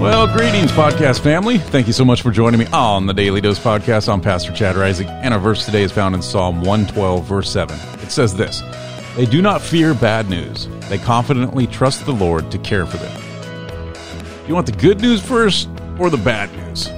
[0.00, 1.58] Well, greetings, podcast family.
[1.58, 4.10] Thank you so much for joining me on the Daily Dose Podcast.
[4.10, 7.78] I'm Pastor Chad Rising, and our verse today is found in Psalm 112, verse 7.
[8.02, 8.62] It says this
[9.14, 13.22] They do not fear bad news, they confidently trust the Lord to care for them.
[14.48, 15.68] You want the good news first
[15.98, 16.88] or the bad news?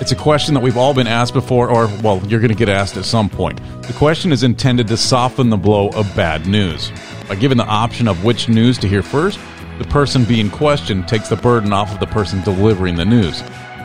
[0.00, 2.68] It's a question that we've all been asked before, or, well, you're going to get
[2.68, 3.60] asked at some point.
[3.82, 6.90] The question is intended to soften the blow of bad news.
[7.28, 9.38] By giving the option of which news to hear first,
[9.78, 13.42] the person being questioned takes the burden off of the person delivering the news.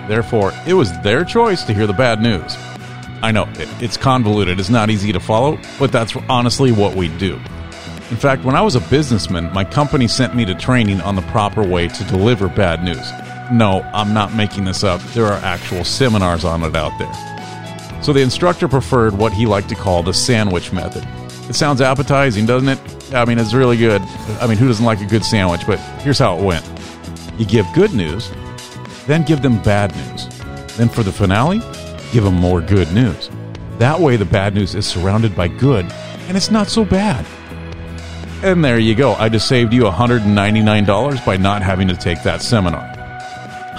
[0.08, 2.58] Therefore, it was their choice to hear the bad news.
[3.22, 7.36] I know, it's convoluted, it's not easy to follow, but that's honestly what we do.
[8.10, 11.22] In fact, when I was a businessman, my company sent me to training on the
[11.24, 13.12] proper way to deliver bad news.
[13.52, 15.02] No, I'm not making this up.
[15.14, 18.02] There are actual seminars on it out there.
[18.04, 21.08] So the instructor preferred what he liked to call the sandwich method.
[21.50, 22.80] It sounds appetizing, doesn't it?
[23.14, 24.02] I mean, it's really good.
[24.42, 25.62] I mean, who doesn't like a good sandwich?
[25.68, 26.68] But here's how it went
[27.38, 28.32] you give good news,
[29.08, 30.28] then give them bad news.
[30.78, 31.60] Then for the finale,
[32.12, 33.30] give them more good news.
[33.78, 35.86] That way, the bad news is surrounded by good,
[36.28, 37.26] and it's not so bad.
[38.44, 39.14] And there you go.
[39.14, 42.82] I just saved you $199 by not having to take that seminar.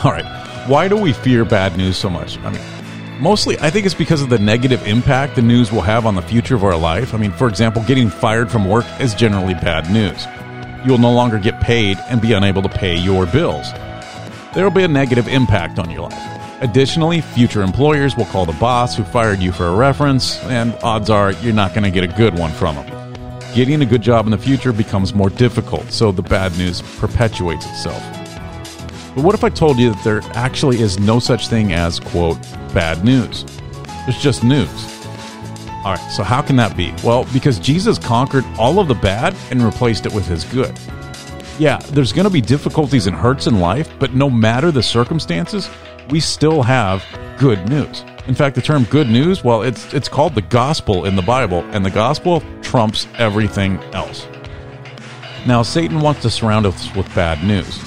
[0.03, 0.25] All right,
[0.66, 2.39] why do we fear bad news so much?
[2.39, 2.62] I mean,
[3.20, 6.23] Mostly, I think it's because of the negative impact the news will have on the
[6.23, 7.15] future of our life.
[7.15, 10.27] I mean, for example, getting fired from work is generally bad news.
[10.84, 13.73] You will no longer get paid and be unable to pay your bills.
[14.53, 16.61] There will be a negative impact on your life.
[16.61, 21.09] Additionally, future employers will call the boss who fired you for a reference, and odds
[21.09, 22.87] are you're not going to get a good one from them.
[23.55, 27.65] Getting a good job in the future becomes more difficult, so the bad news perpetuates
[27.67, 28.23] itself.
[29.15, 32.41] But what if I told you that there actually is no such thing as, quote,
[32.73, 33.45] bad news?
[34.09, 34.69] It's just news.
[35.84, 36.95] All right, so how can that be?
[37.05, 40.79] Well, because Jesus conquered all of the bad and replaced it with his good.
[41.59, 45.71] Yeah, there's going to be difficulties and hurts in life, but no matter the circumstances,
[46.11, 47.05] we still have
[47.39, 48.03] good news.
[48.27, 51.61] In fact, the term good news, well, it's it's called the gospel in the Bible,
[51.72, 54.27] and the gospel trumps everything else.
[55.47, 57.78] Now, Satan wants to surround us with bad news.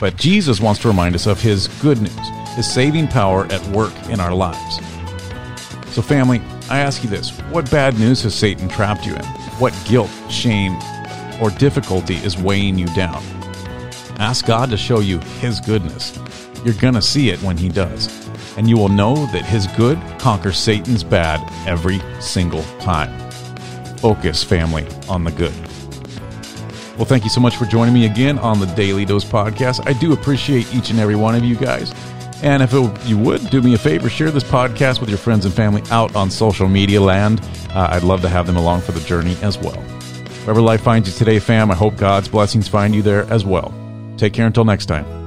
[0.00, 3.92] But Jesus wants to remind us of his good news, his saving power at work
[4.08, 4.80] in our lives.
[5.92, 6.40] So, family,
[6.70, 9.24] I ask you this what bad news has Satan trapped you in?
[9.60, 10.78] What guilt, shame,
[11.40, 13.22] or difficulty is weighing you down?
[14.18, 16.18] Ask God to show you his goodness.
[16.64, 18.08] You're going to see it when he does.
[18.56, 23.30] And you will know that his good conquers Satan's bad every single time.
[23.98, 25.69] Focus, family, on the good.
[27.00, 29.88] Well, thank you so much for joining me again on the Daily Dose podcast.
[29.88, 31.94] I do appreciate each and every one of you guys.
[32.42, 35.46] And if it, you would do me a favor, share this podcast with your friends
[35.46, 37.40] and family out on social media land.
[37.70, 39.80] Uh, I'd love to have them along for the journey as well.
[40.44, 43.72] Wherever life finds you today, fam, I hope God's blessings find you there as well.
[44.18, 45.19] Take care until next time.